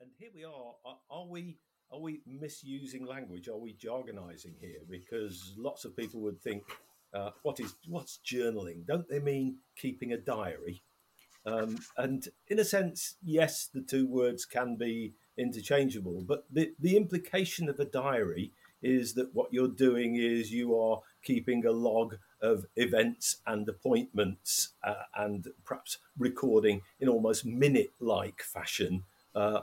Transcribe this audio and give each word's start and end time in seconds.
and 0.00 0.10
here 0.18 0.30
we 0.34 0.44
are. 0.44 0.74
Are, 0.84 0.98
are 1.10 1.26
we 1.26 1.58
are 1.92 2.00
we 2.00 2.20
misusing 2.26 3.06
language? 3.06 3.48
Are 3.48 3.56
we 3.56 3.74
jargonizing 3.74 4.54
here? 4.60 4.80
Because 4.88 5.54
lots 5.56 5.84
of 5.84 5.96
people 5.96 6.20
would 6.20 6.40
think, 6.40 6.62
uh, 7.12 7.30
what 7.42 7.60
is 7.60 7.74
what's 7.88 8.18
journaling? 8.24 8.86
Don't 8.86 9.08
they 9.08 9.20
mean 9.20 9.58
keeping 9.76 10.12
a 10.12 10.18
diary? 10.18 10.82
Um, 11.46 11.78
and 11.96 12.26
in 12.48 12.58
a 12.58 12.64
sense, 12.64 13.16
yes, 13.22 13.68
the 13.72 13.82
two 13.82 14.06
words 14.06 14.44
can 14.46 14.76
be 14.76 15.12
interchangeable, 15.36 16.22
but 16.26 16.44
the, 16.50 16.72
the 16.80 16.96
implication 16.96 17.68
of 17.68 17.78
a 17.78 17.84
diary 17.84 18.52
is 18.82 19.14
that 19.14 19.34
what 19.34 19.52
you're 19.52 19.68
doing 19.68 20.16
is 20.16 20.52
you 20.52 20.78
are 20.78 21.00
keeping 21.22 21.64
a 21.66 21.70
log 21.70 22.16
of 22.40 22.66
events 22.76 23.36
and 23.46 23.68
appointments 23.68 24.70
uh, 24.82 25.04
and 25.16 25.48
perhaps 25.64 25.98
recording 26.18 26.82
in 27.00 27.08
almost 27.08 27.44
minute 27.44 27.92
like 28.00 28.42
fashion 28.42 29.04
uh, 29.34 29.60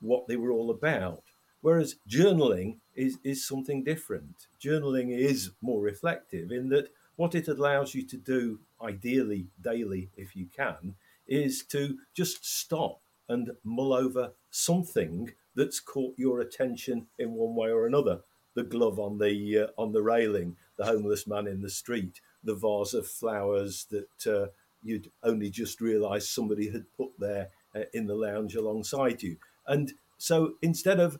what 0.00 0.26
they 0.26 0.36
were 0.36 0.52
all 0.52 0.70
about. 0.70 1.22
Whereas 1.60 1.96
journaling 2.08 2.76
is, 2.94 3.18
is 3.24 3.46
something 3.46 3.82
different. 3.82 4.46
Journaling 4.62 5.16
is 5.16 5.50
more 5.60 5.80
reflective 5.80 6.52
in 6.52 6.68
that 6.68 6.88
what 7.16 7.34
it 7.34 7.48
allows 7.48 7.94
you 7.94 8.06
to 8.06 8.16
do, 8.16 8.60
ideally 8.80 9.48
daily 9.60 10.10
if 10.16 10.36
you 10.36 10.46
can, 10.54 10.94
is 11.26 11.64
to 11.64 11.98
just 12.14 12.44
stop 12.44 13.00
and 13.28 13.50
mull 13.64 13.92
over 13.92 14.32
something 14.50 15.32
that's 15.54 15.80
caught 15.80 16.14
your 16.16 16.40
attention 16.40 17.06
in 17.18 17.32
one 17.32 17.54
way 17.56 17.70
or 17.70 17.86
another. 17.86 18.20
The 18.54 18.62
glove 18.62 18.98
on 19.00 19.18
the 19.18 19.58
uh, 19.58 19.66
on 19.76 19.92
the 19.92 20.02
railing, 20.02 20.56
the 20.78 20.84
homeless 20.84 21.26
man 21.26 21.46
in 21.46 21.60
the 21.60 21.68
street, 21.68 22.20
the 22.44 22.54
vase 22.54 22.94
of 22.94 23.06
flowers 23.06 23.86
that 23.90 24.26
uh, 24.26 24.46
you'd 24.82 25.10
only 25.22 25.50
just 25.50 25.80
realised 25.80 26.28
somebody 26.28 26.70
had 26.70 26.84
put 26.96 27.10
there 27.18 27.50
in 27.92 28.06
the 28.06 28.14
lounge 28.14 28.54
alongside 28.54 29.22
you. 29.22 29.36
And 29.66 29.92
so 30.18 30.54
instead 30.62 31.00
of 31.00 31.18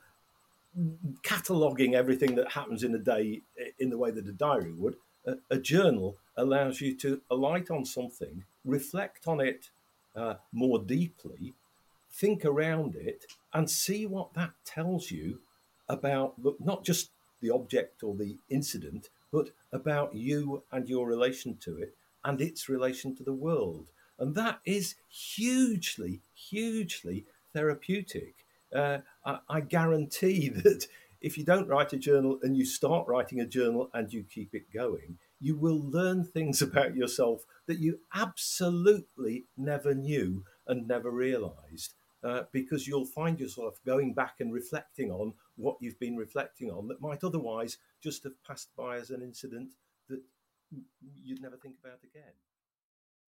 cataloging 1.22 1.94
everything 1.94 2.34
that 2.34 2.52
happens 2.52 2.82
in 2.82 2.94
a 2.94 2.98
day 2.98 3.42
in 3.78 3.90
the 3.90 3.98
way 3.98 4.10
that 4.10 4.28
a 4.28 4.32
diary 4.32 4.72
would, 4.72 4.96
a, 5.26 5.34
a 5.50 5.58
journal 5.58 6.16
allows 6.36 6.80
you 6.80 6.94
to 6.96 7.20
alight 7.30 7.70
on 7.70 7.84
something, 7.84 8.44
reflect 8.64 9.26
on 9.26 9.40
it 9.40 9.70
uh, 10.14 10.34
more 10.52 10.78
deeply, 10.78 11.54
think 12.10 12.44
around 12.44 12.94
it, 12.94 13.24
and 13.52 13.70
see 13.70 14.06
what 14.06 14.34
that 14.34 14.52
tells 14.64 15.10
you 15.10 15.40
about 15.88 16.34
not 16.60 16.84
just 16.84 17.10
the 17.40 17.50
object 17.50 18.02
or 18.02 18.14
the 18.14 18.38
incident, 18.48 19.08
but 19.32 19.50
about 19.72 20.14
you 20.14 20.62
and 20.72 20.88
your 20.88 21.06
relation 21.06 21.56
to 21.58 21.76
it 21.78 21.94
and 22.24 22.40
its 22.40 22.68
relation 22.68 23.14
to 23.14 23.22
the 23.22 23.32
world. 23.32 23.86
And 24.18 24.34
that 24.34 24.60
is 24.64 24.96
hugely, 25.08 26.22
hugely 26.34 27.26
therapeutic 27.52 28.46
uh, 28.74 28.98
I, 29.24 29.38
I 29.48 29.60
guarantee 29.60 30.48
that 30.64 30.86
if 31.20 31.38
you 31.38 31.44
don't 31.44 31.68
write 31.68 31.92
a 31.92 31.98
journal 31.98 32.38
and 32.42 32.56
you 32.56 32.64
start 32.64 33.08
writing 33.08 33.40
a 33.40 33.46
journal 33.46 33.90
and 33.94 34.12
you 34.12 34.24
keep 34.24 34.54
it 34.54 34.72
going, 34.72 35.18
you 35.40 35.56
will 35.56 35.80
learn 35.80 36.24
things 36.24 36.62
about 36.62 36.94
yourself 36.94 37.44
that 37.66 37.78
you 37.78 38.00
absolutely 38.14 39.44
never 39.56 39.94
knew 39.94 40.44
and 40.66 40.86
never 40.86 41.10
realized. 41.10 41.94
Uh, 42.24 42.42
because 42.50 42.88
you'll 42.88 43.04
find 43.04 43.38
yourself 43.38 43.78
going 43.86 44.12
back 44.12 44.36
and 44.40 44.52
reflecting 44.52 45.12
on 45.12 45.32
what 45.54 45.76
you've 45.80 46.00
been 46.00 46.16
reflecting 46.16 46.70
on 46.70 46.88
that 46.88 47.00
might 47.00 47.22
otherwise 47.22 47.78
just 48.02 48.24
have 48.24 48.32
passed 48.42 48.70
by 48.76 48.96
as 48.96 49.10
an 49.10 49.22
incident 49.22 49.68
that 50.08 50.20
you'd 51.22 51.40
never 51.40 51.56
think 51.56 51.76
about 51.84 52.00
again. 52.02 52.32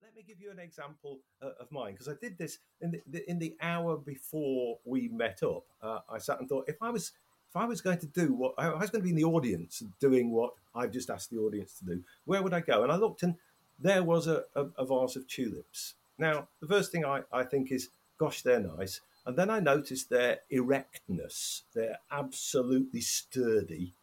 Let 0.01 0.15
me 0.15 0.23
give 0.25 0.39
you 0.39 0.51
an 0.51 0.59
example 0.59 1.19
uh, 1.41 1.51
of 1.59 1.71
mine 1.71 1.93
because 1.93 2.07
I 2.07 2.13
did 2.21 2.37
this 2.37 2.59
in 2.81 2.91
the, 2.91 3.01
the, 3.07 3.29
in 3.29 3.39
the 3.39 3.55
hour 3.61 3.97
before 3.97 4.77
we 4.85 5.07
met 5.09 5.43
up. 5.43 5.65
Uh, 5.81 5.99
I 6.09 6.17
sat 6.17 6.39
and 6.39 6.47
thought 6.47 6.65
if 6.67 6.81
I 6.81 6.89
was 6.89 7.11
if 7.49 7.55
I 7.55 7.65
was 7.65 7.81
going 7.81 7.99
to 7.99 8.07
do 8.07 8.33
what 8.33 8.53
I 8.57 8.69
was 8.69 8.89
going 8.89 9.01
to 9.01 9.03
be 9.03 9.09
in 9.09 9.15
the 9.15 9.23
audience 9.23 9.83
doing 9.99 10.31
what 10.31 10.53
I've 10.75 10.91
just 10.91 11.09
asked 11.09 11.31
the 11.31 11.37
audience 11.37 11.79
to 11.79 11.85
do, 11.85 12.03
where 12.25 12.41
would 12.41 12.53
I 12.53 12.59
go? 12.59 12.83
And 12.83 12.91
I 12.91 12.95
looked 12.95 13.23
and 13.23 13.35
there 13.79 14.03
was 14.03 14.27
a, 14.27 14.43
a, 14.55 14.65
a 14.77 14.85
vase 14.85 15.15
of 15.15 15.27
tulips. 15.27 15.95
Now, 16.17 16.47
the 16.61 16.67
first 16.67 16.91
thing 16.91 17.05
I, 17.05 17.21
I 17.31 17.43
think 17.43 17.71
is, 17.71 17.89
gosh, 18.17 18.41
they're 18.41 18.59
nice. 18.59 19.01
And 19.25 19.37
then 19.37 19.49
I 19.49 19.59
noticed 19.59 20.09
their 20.09 20.39
erectness. 20.49 21.63
They're 21.73 21.99
absolutely 22.11 23.01
sturdy 23.01 23.93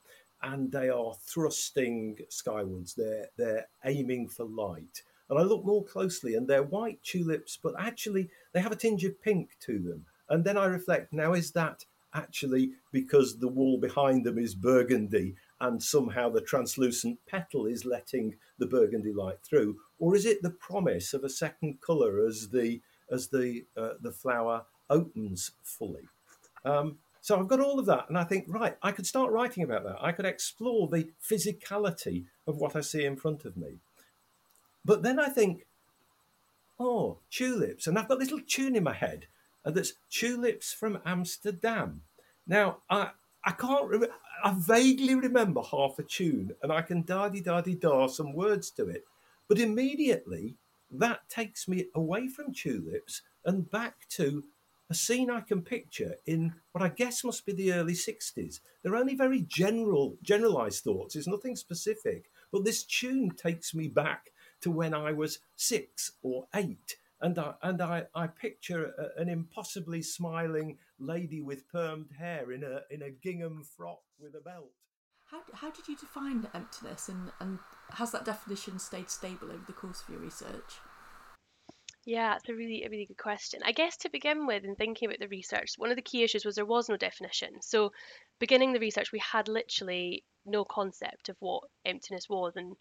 and 0.42 0.70
they 0.70 0.90
are 0.90 1.14
thrusting 1.14 2.18
skywards. 2.28 2.94
They're, 2.94 3.28
they're 3.36 3.68
aiming 3.84 4.28
for 4.28 4.44
light. 4.44 5.02
And 5.28 5.38
I 5.38 5.42
look 5.42 5.64
more 5.64 5.84
closely, 5.84 6.34
and 6.34 6.46
they're 6.46 6.62
white 6.62 7.02
tulips, 7.02 7.58
but 7.62 7.74
actually 7.78 8.28
they 8.52 8.60
have 8.60 8.72
a 8.72 8.76
tinge 8.76 9.04
of 9.04 9.20
pink 9.22 9.50
to 9.60 9.78
them. 9.78 10.06
And 10.28 10.44
then 10.44 10.56
I 10.56 10.66
reflect 10.66 11.12
now, 11.12 11.32
is 11.32 11.52
that 11.52 11.84
actually 12.14 12.72
because 12.92 13.38
the 13.38 13.48
wall 13.48 13.78
behind 13.78 14.24
them 14.24 14.38
is 14.38 14.54
burgundy 14.54 15.34
and 15.60 15.82
somehow 15.82 16.28
the 16.28 16.40
translucent 16.40 17.18
petal 17.26 17.66
is 17.66 17.84
letting 17.84 18.36
the 18.58 18.66
burgundy 18.66 19.12
light 19.12 19.38
through? 19.42 19.76
Or 19.98 20.14
is 20.14 20.24
it 20.24 20.42
the 20.42 20.50
promise 20.50 21.12
of 21.14 21.24
a 21.24 21.28
second 21.28 21.80
colour 21.80 22.24
as 22.24 22.50
the, 22.50 22.80
as 23.10 23.28
the, 23.28 23.64
uh, 23.76 23.94
the 24.00 24.12
flower 24.12 24.64
opens 24.88 25.52
fully? 25.62 26.08
Um, 26.64 26.98
so 27.20 27.38
I've 27.38 27.48
got 27.48 27.60
all 27.60 27.78
of 27.78 27.86
that, 27.86 28.10
and 28.10 28.18
I 28.18 28.24
think, 28.24 28.44
right, 28.48 28.76
I 28.82 28.92
could 28.92 29.06
start 29.06 29.32
writing 29.32 29.62
about 29.62 29.84
that. 29.84 29.96
I 29.98 30.12
could 30.12 30.26
explore 30.26 30.88
the 30.88 31.08
physicality 31.26 32.26
of 32.46 32.58
what 32.58 32.76
I 32.76 32.82
see 32.82 33.06
in 33.06 33.16
front 33.16 33.46
of 33.46 33.56
me. 33.56 33.78
But 34.84 35.02
then 35.02 35.18
I 35.18 35.28
think, 35.28 35.66
oh, 36.78 37.18
tulips. 37.30 37.86
And 37.86 37.98
I've 37.98 38.08
got 38.08 38.18
this 38.18 38.30
little 38.30 38.46
tune 38.46 38.76
in 38.76 38.84
my 38.84 38.92
head 38.92 39.26
uh, 39.64 39.70
that's 39.70 39.94
Tulips 40.10 40.72
from 40.72 40.98
Amsterdam. 41.04 42.02
Now, 42.46 42.78
I, 42.90 43.10
I 43.44 43.52
can't 43.52 43.88
remember, 43.88 44.14
I 44.42 44.54
vaguely 44.56 45.14
remember 45.14 45.62
half 45.62 45.98
a 45.98 46.02
tune 46.02 46.54
and 46.62 46.70
I 46.70 46.82
can 46.82 47.02
daddy 47.02 47.40
daddy 47.40 47.74
da 47.74 48.06
some 48.06 48.34
words 48.34 48.70
to 48.72 48.88
it. 48.88 49.04
But 49.48 49.58
immediately 49.58 50.56
that 50.90 51.28
takes 51.28 51.66
me 51.66 51.86
away 51.94 52.28
from 52.28 52.52
tulips 52.52 53.22
and 53.44 53.70
back 53.70 54.08
to 54.10 54.44
a 54.90 54.94
scene 54.94 55.30
I 55.30 55.40
can 55.40 55.62
picture 55.62 56.16
in 56.26 56.54
what 56.72 56.84
I 56.84 56.88
guess 56.88 57.24
must 57.24 57.46
be 57.46 57.52
the 57.52 57.72
early 57.72 57.94
60s. 57.94 58.60
They're 58.82 58.96
only 58.96 59.14
very 59.14 59.40
general, 59.40 60.16
generalized 60.22 60.84
thoughts. 60.84 61.16
It's 61.16 61.26
nothing 61.26 61.56
specific. 61.56 62.30
But 62.52 62.64
this 62.64 62.84
tune 62.84 63.30
takes 63.30 63.74
me 63.74 63.88
back 63.88 64.30
to 64.64 64.70
when 64.70 64.94
I 64.94 65.12
was 65.12 65.38
six 65.54 66.12
or 66.22 66.46
eight. 66.54 66.96
And 67.20 67.38
I, 67.38 67.54
and 67.62 67.80
I, 67.80 68.04
I 68.14 68.26
picture 68.26 68.92
a, 68.98 69.20
an 69.20 69.28
impossibly 69.28 70.02
smiling 70.02 70.78
lady 70.98 71.40
with 71.40 71.70
permed 71.70 72.16
hair 72.18 72.50
in 72.50 72.64
a, 72.64 72.80
in 72.90 73.02
a 73.02 73.10
gingham 73.10 73.62
frock 73.62 74.00
with 74.18 74.34
a 74.34 74.40
belt. 74.40 74.72
How, 75.30 75.40
how 75.52 75.70
did 75.70 75.86
you 75.86 75.96
define 75.96 76.48
emptiness 76.54 77.08
and, 77.08 77.30
and 77.40 77.58
has 77.92 78.10
that 78.12 78.24
definition 78.24 78.78
stayed 78.78 79.10
stable 79.10 79.50
over 79.50 79.64
the 79.66 79.72
course 79.72 80.02
of 80.02 80.08
your 80.08 80.20
research? 80.20 80.74
Yeah, 82.06 82.36
it's 82.36 82.48
a 82.48 82.54
really 82.54 82.84
a 82.84 82.90
really 82.90 83.06
good 83.06 83.16
question. 83.16 83.60
I 83.64 83.72
guess 83.72 83.96
to 83.98 84.10
begin 84.10 84.46
with, 84.46 84.64
in 84.64 84.76
thinking 84.76 85.08
about 85.08 85.20
the 85.20 85.28
research, 85.28 85.70
one 85.78 85.90
of 85.90 85.96
the 85.96 86.02
key 86.02 86.22
issues 86.22 86.44
was 86.44 86.54
there 86.54 86.66
was 86.66 86.88
no 86.88 86.98
definition. 86.98 87.62
So, 87.62 87.92
beginning 88.38 88.74
the 88.74 88.80
research, 88.80 89.10
we 89.10 89.20
had 89.20 89.48
literally 89.48 90.24
no 90.44 90.66
concept 90.66 91.30
of 91.30 91.36
what 91.40 91.64
emptiness 91.86 92.28
was, 92.28 92.52
and 92.56 92.76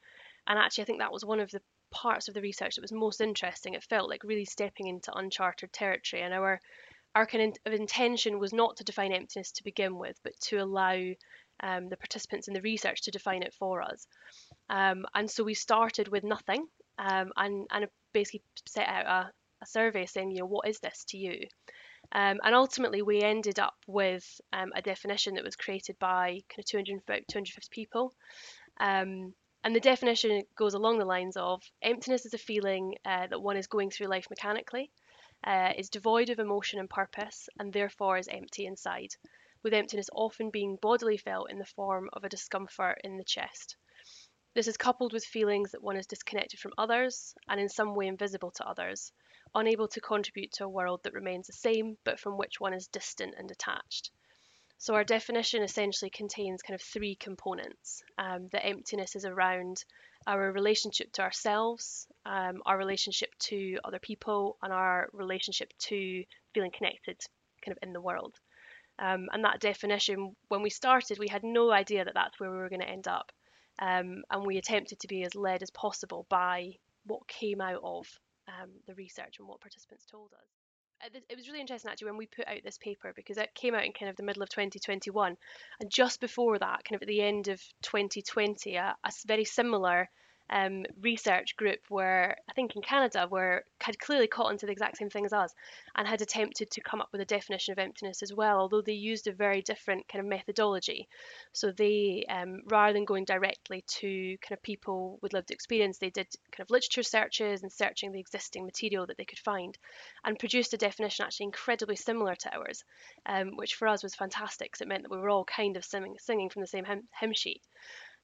and 0.47 0.59
actually, 0.59 0.83
I 0.83 0.85
think 0.85 0.99
that 0.99 1.13
was 1.13 1.23
one 1.23 1.39
of 1.39 1.51
the 1.51 1.61
parts 1.93 2.27
of 2.27 2.33
the 2.33 2.41
research 2.41 2.75
that 2.75 2.81
was 2.81 2.91
most 2.91 3.21
interesting. 3.21 3.73
It 3.73 3.83
felt 3.83 4.09
like 4.09 4.23
really 4.23 4.45
stepping 4.45 4.87
into 4.87 5.15
uncharted 5.15 5.71
territory, 5.71 6.23
and 6.23 6.33
our 6.33 6.59
our 7.15 7.27
kind 7.27 7.57
of 7.65 7.73
intention 7.73 8.39
was 8.39 8.53
not 8.53 8.77
to 8.77 8.83
define 8.83 9.11
emptiness 9.13 9.51
to 9.51 9.63
begin 9.63 9.99
with, 9.99 10.19
but 10.23 10.33
to 10.41 10.57
allow 10.57 10.97
um, 11.59 11.87
the 11.87 11.97
participants 11.97 12.47
in 12.47 12.55
the 12.55 12.61
research 12.61 13.03
to 13.03 13.11
define 13.11 13.43
it 13.43 13.53
for 13.53 13.83
us. 13.83 14.07
Um, 14.69 15.05
and 15.13 15.29
so 15.29 15.43
we 15.43 15.53
started 15.53 16.07
with 16.07 16.23
nothing, 16.23 16.65
um, 16.97 17.31
and 17.37 17.67
and 17.71 17.87
basically 18.13 18.41
set 18.65 18.87
out 18.87 19.05
a, 19.05 19.31
a 19.61 19.65
survey 19.65 20.05
saying, 20.05 20.31
you 20.31 20.39
know, 20.39 20.47
what 20.47 20.67
is 20.67 20.79
this 20.79 21.05
to 21.09 21.17
you? 21.17 21.47
Um, 22.11 22.39
and 22.43 22.53
ultimately, 22.53 23.01
we 23.01 23.21
ended 23.21 23.59
up 23.59 23.75
with 23.87 24.25
um, 24.51 24.71
a 24.75 24.81
definition 24.81 25.35
that 25.35 25.43
was 25.43 25.55
created 25.55 25.97
by 25.99 26.41
kind 26.49 26.59
of 26.59 26.65
200, 26.65 27.25
250 27.29 27.69
people. 27.71 28.13
Um, 28.79 29.33
and 29.63 29.75
the 29.75 29.79
definition 29.79 30.43
goes 30.55 30.73
along 30.73 30.97
the 30.99 31.05
lines 31.05 31.37
of 31.37 31.63
emptiness 31.81 32.25
is 32.25 32.33
a 32.33 32.37
feeling 32.37 32.95
uh, 33.05 33.27
that 33.27 33.41
one 33.41 33.55
is 33.55 33.67
going 33.67 33.89
through 33.89 34.07
life 34.07 34.27
mechanically, 34.29 34.91
uh, 35.45 35.71
is 35.77 35.89
devoid 35.89 36.29
of 36.29 36.39
emotion 36.39 36.79
and 36.79 36.89
purpose, 36.89 37.47
and 37.59 37.71
therefore 37.71 38.17
is 38.17 38.27
empty 38.27 38.65
inside, 38.65 39.15
with 39.63 39.73
emptiness 39.73 40.09
often 40.13 40.49
being 40.49 40.77
bodily 40.81 41.17
felt 41.17 41.49
in 41.49 41.59
the 41.59 41.65
form 41.65 42.09
of 42.13 42.23
a 42.23 42.29
discomfort 42.29 42.99
in 43.03 43.17
the 43.17 43.23
chest. 43.23 43.77
This 44.53 44.67
is 44.67 44.77
coupled 44.77 45.13
with 45.13 45.25
feelings 45.25 45.71
that 45.71 45.81
one 45.81 45.97
is 45.97 46.07
disconnected 46.07 46.59
from 46.59 46.73
others 46.77 47.33
and 47.47 47.59
in 47.59 47.69
some 47.69 47.95
way 47.95 48.07
invisible 48.07 48.51
to 48.51 48.67
others, 48.67 49.11
unable 49.55 49.87
to 49.87 50.01
contribute 50.01 50.51
to 50.53 50.65
a 50.65 50.69
world 50.69 51.01
that 51.03 51.13
remains 51.13 51.47
the 51.47 51.53
same 51.53 51.97
but 52.03 52.19
from 52.19 52.37
which 52.37 52.59
one 52.59 52.73
is 52.73 52.87
distant 52.87 53.33
and 53.37 53.47
detached. 53.47 54.11
So 54.83 54.95
our 54.95 55.05
definition 55.05 55.63
essentially 55.63 56.09
contains 56.09 56.61
kind 56.61 56.75
of 56.75 56.81
three 56.81 57.15
components. 57.15 58.03
Um, 58.17 58.49
the 58.51 58.61
emptiness 58.61 59.15
is 59.15 59.23
around 59.23 59.81
our 60.27 60.51
relationship 60.51 61.09
to 61.13 61.21
ourselves, 61.21 62.05
um, 62.25 62.61
our 62.65 62.77
relationship 62.77 63.29
to 63.43 63.77
other 63.85 63.99
people, 63.99 64.57
and 64.61 64.73
our 64.73 65.07
relationship 65.13 65.71
to 65.87 66.25
feeling 66.53 66.71
connected 66.71 67.17
kind 67.63 67.77
of 67.77 67.77
in 67.81 67.93
the 67.93 68.01
world. 68.01 68.35
Um, 68.99 69.29
and 69.31 69.45
that 69.45 69.61
definition, 69.61 70.35
when 70.49 70.61
we 70.61 70.69
started, 70.69 71.17
we 71.17 71.29
had 71.29 71.45
no 71.45 71.71
idea 71.71 72.03
that 72.03 72.13
that's 72.13 72.37
where 72.37 72.51
we 72.51 72.57
were 72.57 72.67
going 72.67 72.81
to 72.81 72.89
end 72.89 73.07
up. 73.07 73.31
Um, 73.79 74.23
and 74.29 74.45
we 74.45 74.57
attempted 74.57 74.99
to 74.99 75.07
be 75.07 75.23
as 75.23 75.33
led 75.33 75.63
as 75.63 75.71
possible 75.71 76.25
by 76.27 76.71
what 77.05 77.25
came 77.29 77.61
out 77.61 77.79
of 77.85 78.05
um, 78.49 78.71
the 78.85 78.95
research 78.95 79.35
and 79.39 79.47
what 79.47 79.61
participants 79.61 80.05
told 80.11 80.33
us. 80.33 80.62
Uh, 81.01 81.09
it 81.29 81.37
was 81.37 81.47
really 81.47 81.61
interesting 81.61 81.89
actually 81.89 82.07
when 82.07 82.17
we 82.17 82.27
put 82.27 82.47
out 82.47 82.63
this 82.63 82.77
paper 82.77 83.13
because 83.15 83.37
it 83.37 83.53
came 83.55 83.75
out 83.75 83.85
in 83.85 83.93
kind 83.93 84.09
of 84.09 84.15
the 84.15 84.23
middle 84.23 84.43
of 84.43 84.49
2021 84.49 85.37
and 85.79 85.89
just 85.89 86.19
before 86.19 86.57
that 86.57 86.83
kind 86.83 86.95
of 86.95 87.01
at 87.01 87.07
the 87.07 87.21
end 87.21 87.47
of 87.47 87.61
2020 87.83 88.75
a, 88.75 88.95
a 89.03 89.11
very 89.25 89.45
similar 89.45 90.09
um, 90.53 90.85
research 91.01 91.55
group 91.57 91.79
where 91.89 92.37
I 92.47 92.53
think 92.53 92.75
in 92.75 92.83
Canada 92.83 93.27
were 93.29 93.63
had 93.81 93.97
clearly 93.97 94.27
caught 94.27 94.51
onto 94.51 94.67
the 94.67 94.71
exact 94.71 94.97
same 94.97 95.09
thing 95.09 95.25
as 95.25 95.33
us 95.33 95.51
and 95.95 96.07
had 96.07 96.21
attempted 96.21 96.69
to 96.71 96.81
come 96.81 97.01
up 97.01 97.09
with 97.11 97.21
a 97.21 97.25
definition 97.25 97.71
of 97.71 97.79
emptiness 97.79 98.21
as 98.21 98.31
well, 98.31 98.59
although 98.59 98.81
they 98.81 98.93
used 98.93 99.27
a 99.27 99.33
very 99.33 99.63
different 99.63 100.07
kind 100.07 100.23
of 100.23 100.29
methodology. 100.29 101.07
So 101.53 101.71
they, 101.71 102.25
um, 102.29 102.61
rather 102.67 102.93
than 102.93 103.03
going 103.03 103.25
directly 103.25 103.83
to 103.99 104.37
kind 104.41 104.55
of 104.55 104.61
people 104.61 105.17
with 105.23 105.33
lived 105.33 105.49
experience, 105.49 105.97
they 105.97 106.11
did 106.11 106.27
kind 106.51 106.65
of 106.65 106.69
literature 106.69 107.03
searches 107.03 107.63
and 107.63 107.71
searching 107.71 108.11
the 108.11 108.19
existing 108.19 108.63
material 108.63 109.07
that 109.07 109.17
they 109.17 109.25
could 109.25 109.39
find, 109.39 109.75
and 110.23 110.37
produced 110.37 110.73
a 110.73 110.77
definition 110.77 111.25
actually 111.25 111.45
incredibly 111.45 111.95
similar 111.95 112.35
to 112.35 112.55
ours, 112.55 112.83
um, 113.25 113.57
which 113.57 113.73
for 113.73 113.87
us 113.87 114.03
was 114.03 114.13
fantastic 114.13 114.71
because 114.71 114.81
it 114.81 114.87
meant 114.87 115.01
that 115.01 115.11
we 115.11 115.17
were 115.17 115.29
all 115.29 115.45
kind 115.45 115.77
of 115.77 115.83
singing, 115.83 116.15
singing 116.19 116.49
from 116.49 116.61
the 116.61 116.67
same 116.67 116.85
hymn, 116.85 117.07
hymn 117.19 117.33
sheet. 117.33 117.63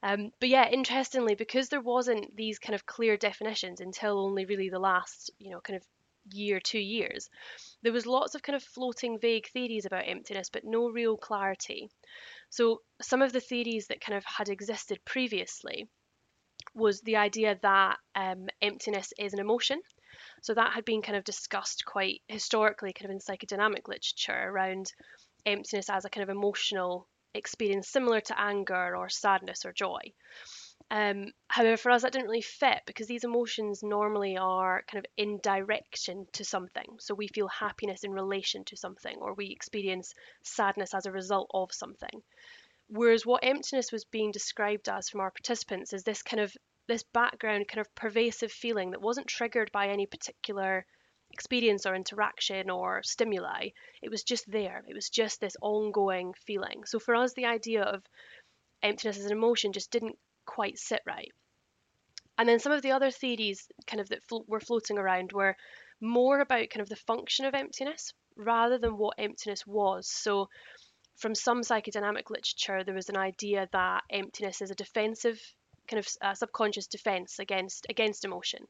Um, 0.01 0.31
but 0.39 0.49
yeah, 0.49 0.69
interestingly, 0.69 1.35
because 1.35 1.69
there 1.69 1.81
wasn't 1.81 2.35
these 2.35 2.59
kind 2.59 2.75
of 2.75 2.85
clear 2.85 3.17
definitions 3.17 3.81
until 3.81 4.19
only 4.19 4.45
really 4.45 4.69
the 4.69 4.79
last, 4.79 5.31
you 5.39 5.51
know, 5.51 5.59
kind 5.59 5.77
of 5.77 5.83
year, 6.31 6.59
two 6.59 6.79
years, 6.79 7.29
there 7.81 7.91
was 7.91 8.05
lots 8.05 8.35
of 8.35 8.41
kind 8.41 8.55
of 8.55 8.63
floating 8.63 9.19
vague 9.19 9.47
theories 9.49 9.85
about 9.85 10.07
emptiness, 10.07 10.49
but 10.49 10.63
no 10.63 10.89
real 10.89 11.17
clarity. 11.17 11.89
So 12.49 12.81
some 13.01 13.21
of 13.21 13.33
the 13.33 13.41
theories 13.41 13.87
that 13.87 14.01
kind 14.01 14.17
of 14.17 14.23
had 14.25 14.49
existed 14.49 14.99
previously 15.05 15.87
was 16.73 17.01
the 17.01 17.17
idea 17.17 17.57
that 17.61 17.97
um, 18.15 18.47
emptiness 18.61 19.13
is 19.17 19.33
an 19.33 19.39
emotion. 19.39 19.81
So 20.41 20.53
that 20.53 20.73
had 20.73 20.85
been 20.85 21.01
kind 21.01 21.17
of 21.17 21.23
discussed 21.23 21.83
quite 21.85 22.21
historically, 22.27 22.93
kind 22.93 23.09
of 23.09 23.11
in 23.11 23.19
psychodynamic 23.19 23.87
literature 23.87 24.49
around 24.49 24.93
emptiness 25.45 25.89
as 25.89 26.05
a 26.05 26.09
kind 26.09 26.23
of 26.23 26.35
emotional 26.35 27.07
experience 27.33 27.87
similar 27.87 28.21
to 28.21 28.39
anger 28.39 28.95
or 28.95 29.09
sadness 29.09 29.65
or 29.65 29.73
joy. 29.73 29.99
Um, 30.91 31.33
however, 31.47 31.77
for 31.77 31.91
us, 31.91 32.01
that 32.01 32.11
didn't 32.13 32.27
really 32.27 32.41
fit 32.41 32.81
because 32.87 33.07
these 33.07 33.23
emotions 33.23 33.83
normally 33.83 34.37
are 34.37 34.83
kind 34.91 35.05
of 35.05 35.11
in 35.17 35.39
direction 35.43 36.25
to 36.33 36.43
something. 36.43 36.97
So 36.99 37.13
we 37.13 37.27
feel 37.27 37.47
happiness 37.47 38.03
in 38.03 38.11
relation 38.11 38.63
to 38.65 38.75
something, 38.75 39.17
or 39.19 39.33
we 39.33 39.51
experience 39.51 40.15
sadness 40.43 40.93
as 40.93 41.05
a 41.05 41.11
result 41.11 41.51
of 41.53 41.71
something. 41.71 42.23
Whereas 42.87 43.25
what 43.25 43.43
emptiness 43.43 43.91
was 43.91 44.05
being 44.05 44.31
described 44.31 44.89
as 44.89 45.09
from 45.09 45.19
our 45.19 45.29
participants 45.29 45.93
is 45.93 46.03
this 46.03 46.23
kind 46.23 46.41
of 46.41 46.55
this 46.87 47.03
background, 47.03 47.67
kind 47.67 47.81
of 47.81 47.93
pervasive 47.93 48.51
feeling 48.51 48.91
that 48.91 49.01
wasn't 49.01 49.27
triggered 49.27 49.71
by 49.71 49.89
any 49.89 50.07
particular 50.07 50.87
experience 51.31 51.85
or 51.85 51.95
interaction 51.95 52.69
or 52.69 53.01
stimuli. 53.03 53.69
It 54.01 54.09
was 54.09 54.23
just 54.23 54.49
there. 54.49 54.83
It 54.87 54.93
was 54.93 55.09
just 55.09 55.39
this 55.39 55.55
ongoing 55.61 56.33
feeling. 56.45 56.83
So 56.85 56.99
for 56.99 57.15
us, 57.15 57.33
the 57.33 57.45
idea 57.45 57.83
of 57.83 58.03
emptiness 58.81 59.17
as 59.17 59.25
an 59.25 59.31
emotion 59.31 59.73
just 59.73 59.91
didn't 59.91 60.17
quite 60.45 60.77
sit 60.77 61.01
right. 61.05 61.31
And 62.37 62.47
then 62.47 62.59
some 62.59 62.71
of 62.71 62.81
the 62.81 62.91
other 62.91 63.11
theories, 63.11 63.67
kind 63.85 63.99
of 63.99 64.09
that 64.09 64.23
flo- 64.23 64.45
were 64.47 64.61
floating 64.61 64.97
around, 64.97 65.33
were 65.33 65.55
more 66.01 66.39
about 66.39 66.69
kind 66.69 66.81
of 66.81 66.89
the 66.89 66.95
function 66.95 67.45
of 67.45 67.53
emptiness 67.53 68.13
rather 68.37 68.77
than 68.77 68.97
what 68.97 69.19
emptiness 69.19 69.67
was. 69.67 70.07
So 70.07 70.47
from 71.17 71.35
some 71.35 71.61
psychodynamic 71.61 72.29
literature, 72.29 72.83
there 72.83 72.95
was 72.95 73.09
an 73.09 73.17
idea 73.17 73.67
that 73.73 74.03
emptiness 74.09 74.61
is 74.61 74.71
a 74.71 74.75
defensive 74.75 75.41
kind 75.89 75.99
of 75.99 76.07
uh, 76.21 76.33
subconscious 76.33 76.87
defense 76.87 77.39
against 77.39 77.85
against 77.89 78.25
emotion. 78.25 78.67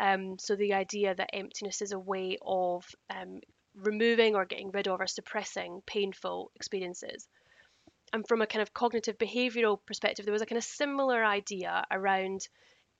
Um, 0.00 0.38
so 0.38 0.56
the 0.56 0.74
idea 0.74 1.14
that 1.14 1.30
emptiness 1.32 1.82
is 1.82 1.92
a 1.92 1.98
way 1.98 2.38
of 2.42 2.84
um, 3.10 3.40
removing 3.74 4.34
or 4.34 4.44
getting 4.44 4.70
rid 4.70 4.88
of 4.88 5.00
or 5.00 5.06
suppressing 5.06 5.82
painful 5.86 6.50
experiences. 6.56 7.28
And 8.12 8.26
from 8.26 8.42
a 8.42 8.46
kind 8.46 8.62
of 8.62 8.72
cognitive 8.72 9.18
behavioral 9.18 9.78
perspective, 9.86 10.24
there 10.24 10.32
was 10.32 10.42
a 10.42 10.46
kind 10.46 10.56
of 10.56 10.64
similar 10.64 11.24
idea 11.24 11.84
around 11.90 12.48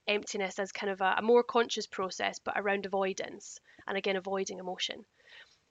emptiness 0.07 0.59
as 0.59 0.73
kind 0.73 0.91
of 0.91 1.01
a, 1.01 1.17
a 1.19 1.23
more 1.23 1.43
conscious 1.43 1.87
process, 1.87 2.39
but 2.39 2.55
around 2.57 2.87
avoidance 2.87 3.59
and 3.87 3.97
again 3.97 4.17
avoiding 4.17 4.59
emotion. 4.59 5.05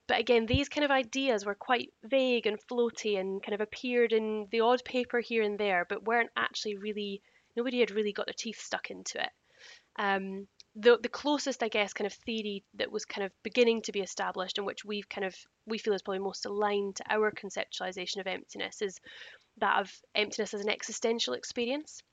But 0.07 0.19
again, 0.19 0.45
these 0.45 0.69
kind 0.69 0.85
of 0.85 0.91
ideas 0.91 1.45
were 1.45 1.55
quite 1.55 1.91
vague 2.03 2.47
and 2.47 2.57
floaty 2.71 3.19
and 3.19 3.43
kind 3.43 3.53
of 3.53 3.61
appeared 3.61 4.13
in 4.13 4.47
the 4.51 4.61
odd 4.61 4.83
paper 4.85 5.19
here 5.19 5.43
and 5.43 5.59
there, 5.59 5.85
but 5.87 6.05
weren't 6.05 6.29
actually 6.37 6.77
really 6.77 7.21
nobody 7.57 7.79
had 7.79 7.91
really 7.91 8.13
got 8.13 8.27
their 8.27 8.35
teeth 8.37 8.61
stuck 8.61 8.91
into 8.91 9.19
it. 9.19 9.29
Um, 9.99 10.47
the 10.75 10.97
the 11.01 11.09
closest, 11.09 11.63
I 11.63 11.69
guess, 11.69 11.93
kind 11.93 12.05
of 12.05 12.13
theory 12.13 12.63
that 12.75 12.91
was 12.91 13.03
kind 13.03 13.25
of 13.25 13.31
beginning 13.43 13.81
to 13.83 13.91
be 13.91 14.01
established, 14.01 14.59
and 14.59 14.67
which 14.67 14.85
we've 14.85 15.09
kind 15.09 15.25
of 15.25 15.35
we 15.65 15.79
feel 15.79 15.93
is 15.93 16.03
probably 16.03 16.19
most 16.19 16.45
aligned 16.45 16.97
to 16.97 17.03
our 17.09 17.31
conceptualization 17.31 18.19
of 18.19 18.27
emptiness, 18.27 18.81
is 18.81 18.99
that 19.57 19.81
of 19.81 19.91
emptiness 20.13 20.53
as 20.53 20.61
an 20.61 20.69
existential 20.69 21.33
experience. 21.33 22.03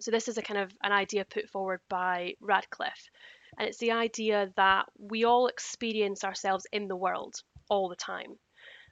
So 0.00 0.10
this 0.10 0.28
is 0.28 0.38
a 0.38 0.42
kind 0.42 0.58
of 0.58 0.72
an 0.82 0.92
idea 0.92 1.24
put 1.26 1.50
forward 1.50 1.80
by 1.90 2.34
Ratcliffe, 2.40 3.10
and 3.58 3.68
it's 3.68 3.78
the 3.78 3.92
idea 3.92 4.50
that 4.56 4.86
we 4.98 5.24
all 5.24 5.46
experience 5.46 6.24
ourselves 6.24 6.66
in 6.72 6.88
the 6.88 6.96
world 6.96 7.34
all 7.68 7.88
the 7.90 7.96
time. 7.96 8.38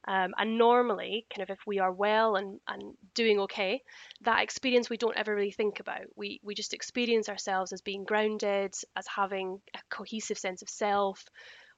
Um, 0.09 0.35
and 0.37 0.59
normally, 0.59 1.27
kind 1.33 1.43
of 1.43 1.51
if 1.51 1.61
we 1.67 1.79
are 1.79 1.93
well 1.93 2.35
and, 2.35 2.59
and 2.67 2.95
doing 3.15 3.39
okay, 3.41 3.83
that 4.23 4.43
experience 4.43 4.91
we 4.91 4.97
don't 4.97 5.17
ever 5.17 5.35
really 5.35 5.53
think 5.53 5.79
about. 5.79 6.03
We, 6.17 6.41
we 6.43 6.55
just 6.55 6.75
experience 6.75 7.29
ourselves 7.29 7.73
as 7.73 7.83
being 7.83 8.05
grounded, 8.05 8.75
as 8.97 9.07
having 9.07 9.61
a 9.75 9.79
cohesive 9.91 10.39
sense 10.39 10.63
of 10.63 10.69
self, 10.69 11.25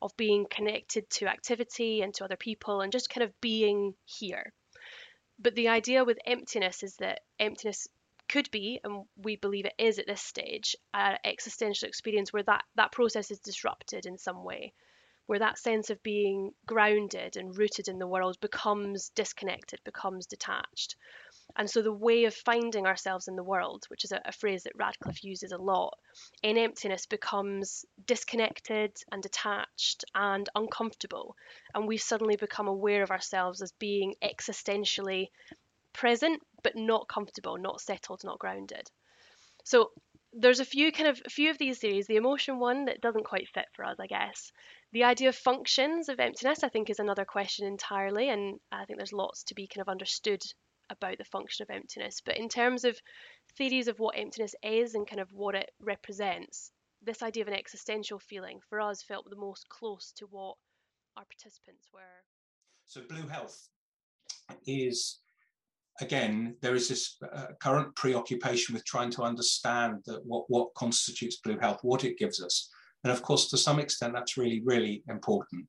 of 0.00 0.16
being 0.16 0.46
connected 0.50 1.08
to 1.10 1.28
activity 1.28 2.00
and 2.00 2.14
to 2.14 2.24
other 2.24 2.36
people, 2.36 2.80
and 2.80 2.92
just 2.92 3.10
kind 3.10 3.24
of 3.24 3.40
being 3.42 3.94
here. 4.06 4.52
But 5.38 5.54
the 5.54 5.68
idea 5.68 6.04
with 6.04 6.18
emptiness 6.24 6.82
is 6.82 6.96
that 6.96 7.20
emptiness 7.38 7.88
could 8.30 8.50
be, 8.50 8.80
and 8.82 9.04
we 9.16 9.36
believe 9.36 9.66
it 9.66 9.74
is 9.76 9.98
at 9.98 10.06
this 10.06 10.22
stage, 10.22 10.76
an 10.94 11.18
existential 11.26 11.88
experience 11.88 12.32
where 12.32 12.42
that, 12.44 12.64
that 12.76 12.92
process 12.92 13.30
is 13.30 13.38
disrupted 13.40 14.06
in 14.06 14.16
some 14.16 14.42
way 14.44 14.72
where 15.26 15.38
that 15.38 15.58
sense 15.58 15.90
of 15.90 16.02
being 16.02 16.52
grounded 16.66 17.36
and 17.36 17.56
rooted 17.56 17.88
in 17.88 17.98
the 17.98 18.06
world 18.06 18.38
becomes 18.40 19.10
disconnected, 19.10 19.80
becomes 19.84 20.26
detached. 20.26 20.96
And 21.56 21.70
so 21.70 21.82
the 21.82 21.93
way 21.93 22.24
of 22.24 22.34
finding 22.34 22.86
ourselves 22.86 23.28
in 23.28 23.36
the 23.36 23.43
world, 23.43 23.84
which 23.88 24.04
is 24.04 24.12
a, 24.12 24.20
a, 24.24 24.32
phrase 24.32 24.64
that 24.64 24.76
Ratcliffe 24.76 25.22
uses 25.22 25.52
a 25.52 25.58
lot, 25.58 25.96
in 26.43 26.58
emptiness 26.58 27.06
becomes 27.06 27.84
disconnected 28.06 28.93
and 29.12 29.22
detached 29.22 30.04
and 30.14 30.48
uncomfortable. 30.54 31.36
And 31.74 31.86
we 31.86 31.96
suddenly 31.96 32.36
become 32.36 32.66
aware 32.66 33.02
of 33.02 33.10
ourselves 33.10 33.62
as 33.62 33.72
being 33.72 34.14
existentially 34.22 35.28
present, 35.93 36.43
but 36.62 36.76
not 36.76 37.08
comfortable, 37.08 37.56
not 37.56 37.81
settled, 37.81 38.22
not 38.24 38.38
grounded. 38.38 38.90
So 39.64 39.93
there's 40.36 40.60
a 40.60 40.64
few 40.64 40.91
kind 40.93 41.08
of 41.08 41.20
a 41.24 41.31
few 41.31 41.50
of 41.50 41.58
these 41.58 41.79
theories. 41.79 42.06
The 42.06 42.17
emotion 42.17 42.58
one 42.58 42.86
that 42.86 43.00
doesn't 43.00 43.24
quite 43.24 43.48
fit 43.48 43.67
for 43.74 43.84
us, 43.84 43.96
I 44.00 44.06
guess. 44.06 44.53
The 44.93 45.05
idea 45.05 45.29
of 45.29 45.36
functions 45.36 46.08
of 46.08 46.20
emptiness, 46.20 46.62
I 46.62 46.69
think, 46.69 46.91
is 46.91 46.98
another 46.98 47.24
question 47.24 47.67
entirely, 47.67 48.29
and 48.29 48.58
I 48.70 48.84
think 48.84 48.98
there's 48.98 49.12
lots 49.12 49.44
to 49.44 49.55
be 49.55 49.67
kind 49.67 49.82
of 49.82 49.88
understood 49.88 50.43
about 50.91 51.19
the 51.19 51.24
function 51.24 51.62
of 51.64 51.74
emptiness. 51.74 52.20
But 52.24 52.36
in 52.36 52.48
terms 52.48 52.84
of 52.84 52.98
theories 53.56 53.88
of 53.88 53.98
what 53.98 54.19
emptiness 54.19 54.55
is 54.62 54.94
and 54.94 55.08
kind 55.08 55.20
of 55.20 55.32
what 55.32 55.55
it 55.55 55.70
represents, 55.81 56.70
this 57.03 57.22
idea 57.22 57.43
of 57.43 57.48
an 57.48 57.55
existential 57.55 58.19
feeling 58.19 58.60
for 58.69 58.81
us 58.81 59.03
felt 59.03 59.29
the 59.29 59.36
most 59.36 59.69
close 59.69 60.12
to 60.17 60.26
what 60.26 60.56
our 61.17 61.24
participants 61.24 61.88
were. 61.93 62.22
So, 62.86 63.03
Blue 63.08 63.26
Health 63.29 63.69
is 64.67 65.20
again, 66.01 66.56
there 66.60 66.74
is 66.74 66.89
this 66.89 67.17
uh, 67.32 67.46
current 67.60 67.94
preoccupation 67.94 68.74
with 68.74 68.84
trying 68.84 69.10
to 69.10 69.22
understand 69.22 70.03
that 70.06 70.24
what, 70.24 70.44
what 70.48 70.74
constitutes 70.74 71.41
blue 71.43 71.58
health, 71.58 71.79
what 71.82 72.05
it 72.05 72.19
gives 72.19 72.43
us. 72.43 72.70
And 73.05 73.13
of 73.13 73.22
course, 73.22 73.48
to 73.51 73.58
some 73.58 73.79
extent, 73.79 74.15
that's 74.15 74.36
really, 74.36 74.63
really 74.65 75.03
important. 75.08 75.67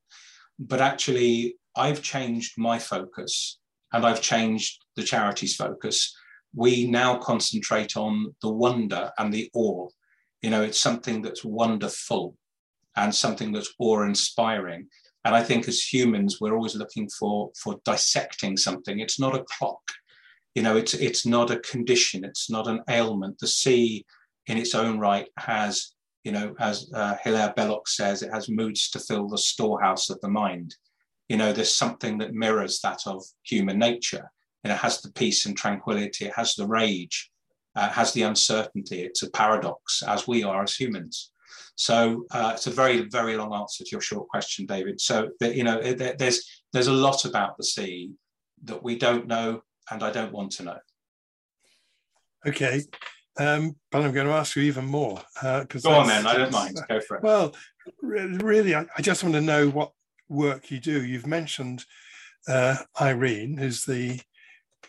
But 0.58 0.82
actually, 0.82 1.58
I've 1.75 2.01
changed 2.01 2.53
my 2.58 2.79
focus 2.79 3.60
and 3.91 4.05
I've 4.05 4.22
changed 4.22 4.84
the 4.96 5.03
charity's 5.03 5.55
focus. 5.55 6.15
We 6.55 6.88
now 6.89 7.17
concentrate 7.17 7.98
on 7.98 8.34
the 8.41 8.51
wonder 8.51 9.12
and 9.17 9.34
the 9.34 9.50
awe. 9.53 9.89
You 10.41 10.50
know, 10.50 10.63
it's 10.63 10.79
something 10.79 11.22
that's 11.22 11.44
wonderful 11.44 12.36
and 12.96 13.13
something 13.13 13.51
that's 13.51 13.74
awe 13.79 14.03
inspiring. 14.03 14.88
And 15.25 15.36
I 15.36 15.44
think 15.44 15.67
as 15.67 15.82
humans, 15.82 16.38
we're 16.39 16.55
always 16.55 16.75
looking 16.75 17.10
for, 17.10 17.51
for 17.62 17.79
dissecting 17.84 18.55
something. 18.55 19.00
It's 19.00 19.20
not 19.20 19.36
a 19.36 19.44
clock 19.58 19.82
you 20.55 20.63
know, 20.63 20.77
it's 20.77 20.93
it's 20.93 21.25
not 21.25 21.51
a 21.51 21.59
condition, 21.59 22.24
it's 22.25 22.50
not 22.50 22.67
an 22.67 22.81
ailment. 22.89 23.38
The 23.38 23.47
sea, 23.47 24.05
in 24.47 24.57
its 24.57 24.74
own 24.74 25.00
right, 25.00 25.27
has, 25.38 25.93
you 26.24 26.31
know, 26.31 26.55
as 26.59 26.89
uh, 26.93 27.15
Hilaire 27.24 27.53
Belloc 27.55 27.88
says, 27.88 28.24
it 28.24 28.31
has 28.31 28.50
moods 28.50 28.89
to 28.91 29.00
fill 29.00 29.27
the 29.27 29.38
storehouse 29.38 30.09
of 30.09 30.19
the 30.21 30.29
mind. 30.29 30.75
you 31.29 31.38
know, 31.38 31.51
there's 31.51 31.75
something 31.75 32.17
that 32.19 32.33
mirrors 32.33 32.79
that 32.81 33.01
of 33.05 33.24
human 33.43 33.79
nature. 33.79 34.31
And 34.63 34.71
it 34.71 34.77
has 34.79 35.01
the 35.01 35.12
peace 35.12 35.45
and 35.45 35.55
tranquility, 35.55 36.25
it 36.25 36.33
has 36.35 36.55
the 36.55 36.67
rage, 36.67 37.29
uh, 37.75 37.89
has 37.89 38.13
the 38.13 38.24
uncertainty. 38.24 39.03
It's 39.03 39.24
a 39.24 39.29
paradox, 39.29 40.01
as 40.03 40.27
we 40.27 40.43
are 40.43 40.63
as 40.63 40.75
humans. 40.75 41.31
So 41.75 42.25
uh, 42.31 42.53
it's 42.55 42.67
a 42.67 42.71
very, 42.71 43.07
very 43.09 43.38
long 43.38 43.53
answer 43.53 43.83
to 43.83 43.89
your 43.91 44.01
short 44.01 44.27
question, 44.29 44.65
David. 44.65 45.00
So 45.01 45.29
you 45.41 45.63
know, 45.63 45.81
there's 45.81 46.63
there's 46.74 46.88
a 46.88 46.93
lot 46.93 47.25
about 47.25 47.57
the 47.57 47.63
sea 47.63 48.12
that 48.63 48.81
we 48.81 48.97
don't 48.97 49.27
know, 49.27 49.62
and 49.92 50.04
I 50.04 50.12
don't 50.12 50.32
want 50.32 50.51
to 50.54 50.63
know. 50.63 50.77
Okay, 52.48 52.82
um, 53.38 53.75
but 53.92 54.01
I'm 54.01 54.13
going 54.13 54.27
to 54.27 54.34
ask 54.34 54.56
you 54.56 54.63
even 54.63 54.86
more. 54.86 55.22
Uh, 55.42 55.63
Go 55.63 55.92
on, 55.92 56.08
then. 56.08 56.25
I 56.25 56.38
don't 56.38 56.51
mind. 56.51 56.77
Go 56.88 57.00
for 57.01 57.18
it. 57.18 57.24
Well, 57.24 57.56
really, 58.01 58.75
I, 58.75 58.86
I, 58.98 59.01
just 59.01 59.24
want 59.24 59.36
to 59.36 59.42
know 59.42 59.70
what 59.70 59.92
work 60.30 60.72
you 60.72 60.80
do. 60.80 61.04
You've 61.04 61.27
mentioned 61.27 61.86
uh, 62.48 62.77
Irene, 63.00 63.58
who's 63.58 63.84
the 63.86 64.22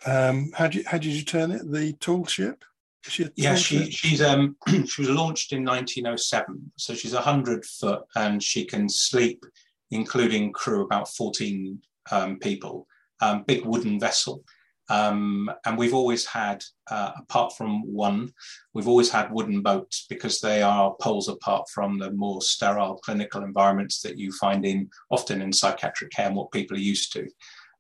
um, 0.05 0.53
how 0.55 0.69
do 0.69 0.79
you 0.79 0.85
how 0.87 0.99
did 0.99 1.13
you 1.13 1.25
turn 1.25 1.51
it? 1.51 1.71
The 1.71 1.93
tall 1.95 2.27
ship. 2.27 2.65
She 3.03 3.29
yeah, 3.37 3.55
she 3.55 3.91
she's 3.91 4.21
um 4.21 4.57
she 4.87 5.01
was 5.01 5.11
launched 5.11 5.53
in 5.53 5.65
1907, 5.65 6.73
so 6.77 6.95
she's 6.95 7.15
hundred 7.15 7.65
foot 7.65 8.03
and 8.15 8.43
she 8.43 8.65
can 8.65 8.89
sleep, 8.89 9.45
including 9.91 10.53
crew 10.53 10.85
about 10.85 11.09
14 11.09 11.81
um, 12.11 12.39
people. 12.39 12.87
Um, 13.21 13.45
big 13.47 13.65
wooden 13.65 13.99
vessel. 13.99 14.45
Um, 14.89 15.51
and 15.65 15.77
we've 15.77 15.95
always 15.95 16.25
had, 16.27 16.63
uh, 16.91 17.13
apart 17.19 17.57
from 17.57 17.83
one, 17.93 18.33
we've 18.73 18.89
always 18.89 19.11
had 19.11 19.33
wooden 19.33 19.63
boats 19.63 20.07
because 20.09 20.41
they 20.41 20.63
are 20.63 20.95
poles 21.01 21.29
apart 21.29 21.69
from 21.73 21.99
the 21.99 22.13
more 22.13 22.41
sterile 22.41 22.97
clinical 22.99 23.43
environments 23.43 24.01
that 24.03 24.17
you 24.17 24.33
find 24.33 24.65
in 24.65 24.89
often 25.11 25.43
in 25.43 25.53
psychiatric 25.53 26.11
care 26.13 26.27
and 26.27 26.37
what 26.37 26.53
people 26.53 26.77
are 26.77 26.81
used 26.81 27.13
to. 27.15 27.27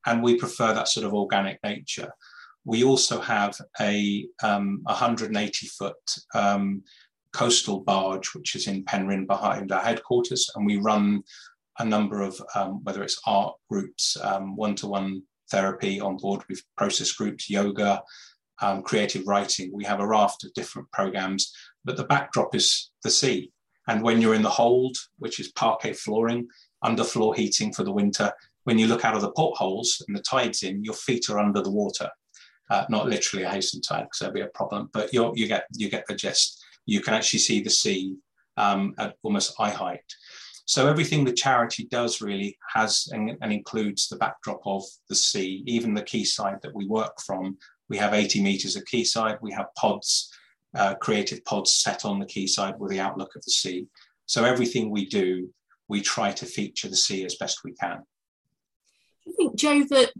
And 0.06 0.22
we 0.22 0.36
prefer 0.36 0.72
that 0.74 0.88
sort 0.88 1.06
of 1.06 1.14
organic 1.14 1.62
nature. 1.62 2.12
We 2.64 2.82
also 2.82 3.20
have 3.20 3.56
a 3.80 4.26
um, 4.42 4.80
180 4.84 5.66
foot 5.68 6.16
um, 6.34 6.82
coastal 7.32 7.80
barge, 7.80 8.34
which 8.34 8.56
is 8.56 8.66
in 8.66 8.84
Penryn 8.84 9.26
behind 9.26 9.70
our 9.70 9.82
headquarters, 9.82 10.50
and 10.56 10.66
we 10.66 10.78
run 10.78 11.22
a 11.78 11.84
number 11.84 12.22
of 12.22 12.40
um, 12.54 12.82
whether 12.82 13.02
it's 13.02 13.20
art 13.26 13.54
groups, 13.70 14.16
one 14.54 14.74
to 14.76 14.86
one 14.86 15.22
therapy 15.50 16.00
on 16.00 16.16
board 16.16 16.42
with 16.48 16.62
process 16.76 17.12
groups, 17.12 17.48
yoga, 17.50 18.02
um, 18.60 18.82
creative 18.82 19.26
writing. 19.26 19.70
We 19.72 19.84
have 19.84 20.00
a 20.00 20.06
raft 20.06 20.44
of 20.44 20.54
different 20.54 20.90
programs, 20.92 21.52
but 21.84 21.96
the 21.96 22.04
backdrop 22.04 22.54
is 22.54 22.90
the 23.02 23.10
sea. 23.10 23.52
And 23.88 24.02
when 24.02 24.20
you're 24.20 24.34
in 24.34 24.42
the 24.42 24.50
hold, 24.50 24.96
which 25.18 25.38
is 25.38 25.52
parquet 25.52 25.92
flooring, 25.92 26.48
underfloor 26.84 27.36
heating 27.36 27.72
for 27.72 27.84
the 27.84 27.92
winter, 27.92 28.32
when 28.64 28.78
you 28.78 28.88
look 28.88 29.04
out 29.04 29.14
of 29.14 29.22
the 29.22 29.30
portholes 29.30 30.02
and 30.06 30.16
the 30.16 30.22
tide's 30.22 30.62
in, 30.64 30.82
your 30.82 30.94
feet 30.94 31.30
are 31.30 31.38
under 31.38 31.62
the 31.62 31.70
water. 31.70 32.10
Uh, 32.68 32.84
not 32.88 33.08
literally 33.08 33.44
a 33.44 33.48
hasten 33.48 33.80
tide 33.80 34.02
because 34.02 34.18
there'll 34.18 34.34
be 34.34 34.40
a 34.40 34.48
problem, 34.48 34.90
but 34.92 35.12
you 35.12 35.46
get 35.46 35.66
you 35.76 35.88
get 35.88 36.04
the 36.08 36.14
gist. 36.16 36.64
You 36.84 37.00
can 37.00 37.14
actually 37.14 37.38
see 37.38 37.62
the 37.62 37.70
sea 37.70 38.16
um, 38.56 38.92
at 38.98 39.14
almost 39.22 39.54
eye 39.60 39.70
height. 39.70 40.02
So 40.66 40.88
everything 40.88 41.24
the 41.24 41.32
charity 41.32 41.86
does 41.90 42.20
really 42.20 42.58
has 42.74 43.08
and, 43.12 43.36
and, 43.40 43.52
includes 43.52 44.08
the 44.08 44.16
backdrop 44.16 44.60
of 44.66 44.82
the 45.08 45.14
sea, 45.14 45.62
even 45.66 45.94
the 45.94 46.04
quayside 46.04 46.58
that 46.62 46.74
we 46.74 46.86
work 46.86 47.20
from. 47.24 47.56
We 47.88 47.96
have 47.98 48.12
80 48.12 48.42
meters 48.42 48.74
of 48.74 48.84
quayside. 48.90 49.38
We 49.40 49.52
have 49.52 49.72
pods, 49.76 50.28
uh, 50.74 50.96
creative 50.96 51.44
pods 51.44 51.72
set 51.72 52.04
on 52.04 52.18
the 52.18 52.26
quayside 52.26 52.74
with 52.80 52.90
the 52.90 52.98
outlook 52.98 53.36
of 53.36 53.42
the 53.44 53.52
sea. 53.52 53.86
So 54.26 54.44
everything 54.44 54.90
we 54.90 55.06
do, 55.06 55.48
we 55.88 56.00
try 56.00 56.32
to 56.32 56.46
feature 56.46 56.88
the 56.88 56.96
sea 56.96 57.24
as 57.24 57.36
best 57.36 57.60
we 57.62 57.72
can. 57.74 58.02
I 59.28 59.32
think, 59.36 59.56
Joe, 59.56 59.82
that 59.90 60.12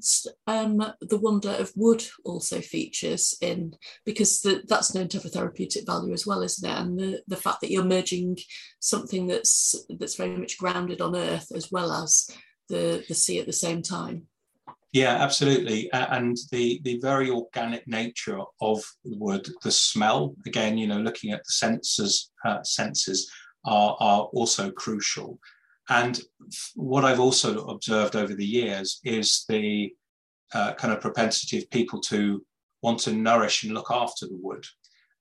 um, 0.47 0.79
the 1.01 1.19
wonder 1.19 1.51
of 1.51 1.73
wood 1.77 2.05
also 2.25 2.61
features 2.61 3.37
in 3.41 3.77
because 4.05 4.41
the, 4.41 4.63
that's 4.67 4.95
known 4.95 5.09
to 5.09 5.19
have 5.19 5.27
a 5.27 5.29
therapeutic 5.29 5.87
value 5.87 6.13
as 6.13 6.27
well, 6.27 6.43
isn't 6.43 6.69
it? 6.69 6.77
And 6.77 6.99
the, 6.99 7.23
the 7.29 7.37
fact 7.37 7.61
that 7.61 7.71
you're 7.71 7.85
merging 7.85 8.37
something 8.81 9.27
that's 9.27 9.77
that's 10.01 10.17
very 10.17 10.37
much 10.37 10.59
grounded 10.59 11.01
on 11.01 11.15
earth 11.15 11.53
as 11.55 11.71
well 11.71 11.93
as 11.93 12.29
the, 12.69 13.05
the 13.09 13.15
sea 13.15 13.39
at 13.39 13.47
the 13.47 13.53
same 13.53 13.81
time. 13.83 14.27
Yeah, 14.93 15.17
absolutely. 15.17 15.91
And 15.93 16.37
the, 16.53 16.81
the 16.83 16.99
very 17.01 17.29
organic 17.29 17.87
nature 17.87 18.41
of 18.61 18.83
wood, 19.05 19.47
the 19.63 19.71
smell, 19.71 20.35
again, 20.47 20.79
you 20.79 20.87
know, 20.87 20.99
looking 20.99 21.33
at 21.33 21.45
the 21.45 21.53
senses, 21.53 22.31
uh, 22.45 22.63
senses 22.63 23.31
are, 23.67 23.97
are 24.01 24.23
also 24.33 24.71
crucial. 24.71 25.39
And 25.89 26.21
what 26.75 27.05
I've 27.05 27.21
also 27.21 27.67
observed 27.67 28.17
over 28.17 28.35
the 28.35 28.45
years 28.45 29.01
is 29.05 29.45
the 29.49 29.93
uh, 30.53 30.75
kind 30.75 30.93
of 30.93 31.01
propensity 31.01 31.59
of 31.59 31.71
people 31.71 32.01
to 32.01 32.45
want 32.83 33.01
to 33.01 33.13
nourish 33.13 33.65
and 33.65 33.75
look 33.75 33.91
after 33.91 34.27
the 34.27 34.39
wood 34.41 34.65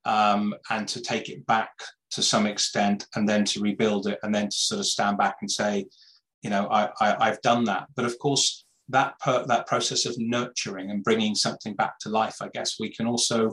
um, 0.04 0.54
and 0.70 0.86
to 0.88 1.00
take 1.00 1.28
it 1.28 1.46
back 1.46 1.70
to 2.12 2.22
some 2.22 2.46
extent 2.46 3.06
and 3.16 3.28
then 3.28 3.44
to 3.44 3.60
rebuild 3.60 4.06
it 4.06 4.18
and 4.22 4.34
then 4.34 4.48
to 4.48 4.56
sort 4.56 4.78
of 4.78 4.86
stand 4.86 5.18
back 5.18 5.36
and 5.40 5.50
say, 5.50 5.84
you 6.42 6.50
know, 6.50 6.68
I, 6.70 6.90
have 7.20 7.42
done 7.42 7.64
that. 7.64 7.88
But 7.96 8.04
of 8.04 8.18
course, 8.18 8.64
that 8.88 9.18
per, 9.18 9.44
that 9.46 9.66
process 9.66 10.06
of 10.06 10.14
nurturing 10.18 10.90
and 10.90 11.02
bringing 11.02 11.34
something 11.34 11.74
back 11.74 11.98
to 12.00 12.08
life, 12.08 12.36
I 12.40 12.48
guess 12.54 12.78
we 12.78 12.92
can 12.92 13.06
also 13.06 13.52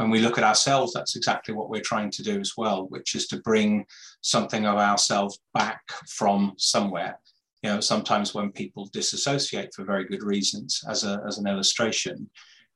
when 0.00 0.08
we 0.08 0.20
look 0.20 0.38
at 0.38 0.44
ourselves, 0.44 0.94
that's 0.94 1.14
exactly 1.14 1.52
what 1.52 1.68
we're 1.68 1.82
trying 1.82 2.10
to 2.12 2.22
do 2.22 2.40
as 2.40 2.54
well, 2.56 2.86
which 2.86 3.14
is 3.14 3.26
to 3.26 3.40
bring 3.42 3.84
something 4.22 4.64
of 4.64 4.78
ourselves 4.78 5.40
back 5.52 5.82
from 6.08 6.54
somewhere. 6.56 7.18
You 7.62 7.68
know, 7.68 7.80
sometimes 7.80 8.34
when 8.34 8.50
people 8.50 8.88
disassociate 8.94 9.74
for 9.74 9.84
very 9.84 10.04
good 10.04 10.22
reasons, 10.22 10.82
as, 10.88 11.04
a, 11.04 11.22
as 11.28 11.36
an 11.36 11.46
illustration, 11.46 12.30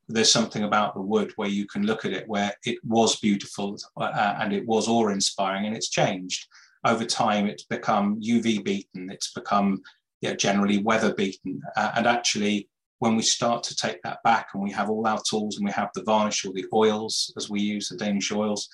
there's 0.06 0.30
something 0.30 0.64
about 0.64 0.92
the 0.92 1.00
wood 1.00 1.32
where 1.36 1.48
you 1.48 1.66
can 1.66 1.86
look 1.86 2.04
at 2.04 2.12
it 2.12 2.28
where 2.28 2.52
it 2.66 2.76
was 2.84 3.18
beautiful 3.20 3.78
uh, 3.96 4.34
and 4.40 4.52
it 4.52 4.66
was 4.66 4.86
awe 4.86 5.08
inspiring 5.08 5.64
and 5.64 5.74
it's 5.74 5.88
changed. 5.88 6.46
Over 6.84 7.06
time, 7.06 7.46
it's 7.46 7.64
become 7.64 8.20
UV 8.20 8.62
beaten, 8.62 9.08
it's 9.10 9.32
become 9.32 9.80
yeah, 10.20 10.34
generally 10.34 10.82
weather 10.82 11.14
beaten. 11.14 11.62
Uh, 11.74 11.92
and 11.96 12.06
actually, 12.06 12.68
when 12.98 13.16
we 13.16 13.22
start 13.22 13.62
to 13.64 13.76
take 13.76 14.00
that 14.02 14.22
back 14.22 14.48
and 14.54 14.62
we 14.62 14.70
have 14.70 14.88
all 14.88 15.06
our 15.06 15.20
tools 15.28 15.56
and 15.56 15.64
we 15.64 15.72
have 15.72 15.90
the 15.94 16.02
varnish 16.04 16.44
or 16.44 16.52
the 16.52 16.66
oils 16.72 17.32
as 17.36 17.50
we 17.50 17.60
use 17.60 17.88
the 17.88 17.96
Danish 17.96 18.32
oils, 18.32 18.68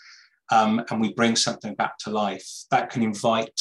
um, 0.52 0.84
and 0.90 1.00
we 1.00 1.12
bring 1.14 1.36
something 1.36 1.74
back 1.74 1.96
to 1.98 2.10
life, 2.10 2.46
that 2.70 2.90
can 2.90 3.02
invite 3.02 3.60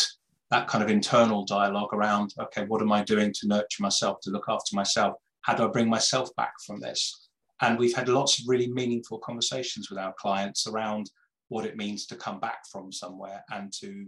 that 0.51 0.67
kind 0.67 0.83
of 0.83 0.89
internal 0.89 1.45
dialogue 1.45 1.93
around, 1.93 2.33
okay, 2.39 2.65
what 2.65 2.81
am 2.81 2.91
I 2.91 3.03
doing 3.03 3.31
to 3.33 3.47
nurture 3.47 3.83
myself, 3.83 4.17
to 4.23 4.31
look 4.31 4.45
after 4.49 4.75
myself? 4.75 5.15
How 5.41 5.53
do 5.53 5.63
I 5.63 5.67
bring 5.67 5.89
myself 5.89 6.29
back 6.35 6.53
from 6.65 6.79
this? 6.79 7.27
And 7.61 7.77
we've 7.77 7.95
had 7.95 8.09
lots 8.09 8.39
of 8.39 8.45
really 8.47 8.71
meaningful 8.71 9.19
conversations 9.19 9.89
with 9.89 9.99
our 9.99 10.13
clients 10.17 10.65
around 10.65 11.11
what 11.49 11.65
it 11.65 11.77
means 11.77 12.05
to 12.07 12.15
come 12.15 12.39
back 12.39 12.59
from 12.71 12.91
somewhere 12.91 13.43
and 13.51 13.71
to, 13.73 14.07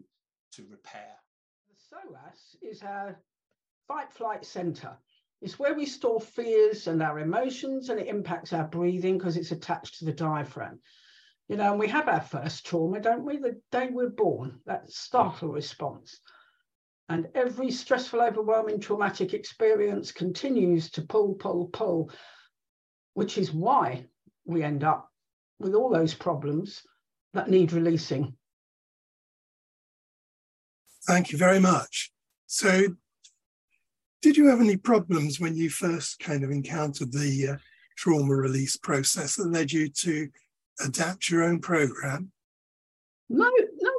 to 0.53 0.65
repair. 0.70 1.13
The 1.70 1.96
psoas 1.96 2.55
is 2.62 2.81
our 2.81 3.20
fight 3.88 4.12
flight 4.12 4.46
center. 4.46 4.98
It's 5.41 5.57
where 5.57 5.74
we 5.74 5.86
store 5.86 6.21
fears 6.21 6.88
and 6.88 7.01
our 7.01 7.19
emotions, 7.19 7.89
and 7.89 8.00
it 8.00 8.07
impacts 8.07 8.53
our 8.53 8.67
breathing 8.67 9.17
because 9.17 9.38
it's 9.38 9.51
attached 9.51 10.00
to 10.00 10.05
the 10.05 10.13
diaphragm. 10.13 10.79
You 11.48 11.57
know, 11.57 11.71
and 11.71 11.79
we 11.79 11.88
have 11.88 12.07
our 12.07 12.21
first 12.21 12.65
trauma, 12.65 13.00
don't 13.01 13.25
we? 13.25 13.38
The 13.38 13.60
day 13.71 13.89
we're 13.91 14.10
born, 14.10 14.60
that 14.65 14.89
startle 14.91 15.50
response. 15.50 16.19
And 17.10 17.27
every 17.36 17.71
stressful, 17.71 18.21
overwhelming, 18.21 18.79
traumatic 18.79 19.33
experience 19.33 20.12
continues 20.12 20.91
to 20.91 21.01
pull, 21.01 21.33
pull, 21.33 21.67
pull, 21.67 22.12
which 23.15 23.38
is 23.38 23.51
why 23.51 24.05
we 24.45 24.63
end 24.63 24.83
up 24.83 25.10
with 25.60 25.74
all 25.74 25.89
those 25.89 26.13
problems 26.13 26.83
that 27.33 27.50
need 27.50 27.74
releasing. 27.74 28.38
Thank 31.05 31.31
you 31.31 31.38
very 31.38 31.60
much. 31.60 32.12
So, 32.45 32.95
did 34.21 34.37
you 34.37 34.47
have 34.47 34.61
any 34.61 34.77
problems 34.77 35.39
when 35.39 35.55
you 35.55 35.69
first 35.69 36.19
kind 36.19 36.43
of 36.43 36.51
encountered 36.51 37.11
the 37.11 37.49
uh, 37.53 37.57
trauma 37.97 38.35
release 38.35 38.77
process 38.77 39.35
that 39.35 39.47
led 39.47 39.71
you 39.71 39.89
to 39.89 40.29
adapt 40.83 41.29
your 41.29 41.43
own 41.43 41.59
program? 41.59 42.31
No, 43.29 43.49
no 43.79 43.91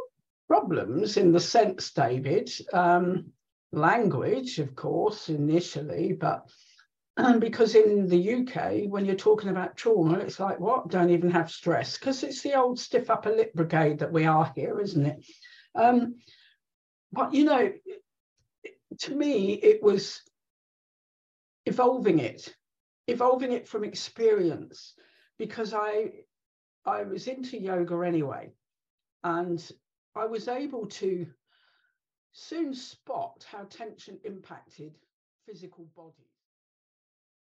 problems 0.48 1.16
in 1.16 1.32
the 1.32 1.40
sense, 1.40 1.92
David. 1.92 2.50
Um, 2.72 3.32
language, 3.72 4.58
of 4.58 4.74
course, 4.76 5.28
initially, 5.28 6.12
but 6.12 6.48
um, 7.16 7.38
because 7.40 7.74
in 7.74 8.08
the 8.08 8.34
UK, 8.34 8.90
when 8.90 9.04
you're 9.04 9.14
talking 9.16 9.50
about 9.50 9.76
trauma, 9.76 10.18
it's 10.18 10.38
like, 10.38 10.60
what? 10.60 10.88
Don't 10.88 11.10
even 11.10 11.30
have 11.30 11.50
stress 11.50 11.98
because 11.98 12.22
it's 12.22 12.42
the 12.42 12.54
old 12.54 12.78
stiff 12.78 13.10
upper 13.10 13.30
lip 13.30 13.52
brigade 13.54 13.98
that 13.98 14.12
we 14.12 14.26
are 14.26 14.52
here, 14.54 14.80
isn't 14.80 15.06
it? 15.06 15.26
Um, 15.74 16.16
but 17.12 17.34
you 17.34 17.44
know, 17.44 17.72
to 19.00 19.14
me, 19.14 19.54
it 19.54 19.82
was 19.82 20.22
evolving 21.66 22.18
it, 22.18 22.54
evolving 23.08 23.52
it 23.52 23.68
from 23.68 23.84
experience, 23.84 24.94
because 25.38 25.74
I 25.74 26.12
I 26.84 27.04
was 27.04 27.28
into 27.28 27.58
yoga 27.58 28.00
anyway, 28.00 28.52
and 29.22 29.72
I 30.14 30.26
was 30.26 30.48
able 30.48 30.86
to 30.86 31.26
soon 32.32 32.74
spot 32.74 33.44
how 33.48 33.64
tension 33.64 34.18
impacted 34.24 34.98
physical 35.46 35.86
body 35.96 36.31